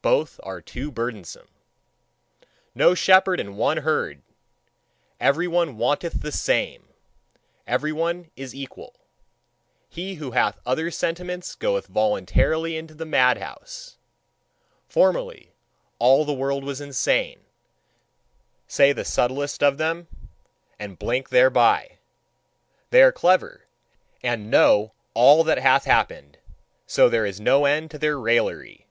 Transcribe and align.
Both 0.00 0.38
are 0.44 0.60
too 0.60 0.92
burdensome. 0.92 1.48
No 2.72 2.94
shepherd, 2.94 3.40
and 3.40 3.56
one 3.56 3.78
herd! 3.78 4.22
Every 5.18 5.48
one 5.48 5.76
wanteth 5.76 6.20
the 6.20 6.30
same; 6.30 6.86
every 7.66 7.90
one 7.90 8.30
is 8.36 8.54
equal: 8.54 8.94
he 9.88 10.14
who 10.22 10.30
hath 10.30 10.60
other 10.64 10.92
sentiments 10.92 11.56
goeth 11.56 11.88
voluntarily 11.88 12.76
into 12.76 12.94
the 12.94 13.04
madhouse. 13.04 13.98
"Formerly 14.88 15.50
all 15.98 16.24
the 16.24 16.32
world 16.32 16.62
was 16.62 16.80
insane," 16.80 17.40
say 18.68 18.92
the 18.92 19.04
subtlest 19.04 19.64
of 19.64 19.78
them, 19.78 20.06
and 20.78 20.96
blink 20.96 21.30
thereby. 21.30 21.98
They 22.90 23.02
are 23.02 23.10
clever 23.10 23.66
and 24.22 24.48
know 24.48 24.92
all 25.12 25.42
that 25.42 25.58
hath 25.58 25.86
happened: 25.86 26.38
so 26.86 27.08
there 27.08 27.26
is 27.26 27.40
no 27.40 27.64
end 27.64 27.90
to 27.90 27.98
their 27.98 28.16
raillery. 28.16 28.86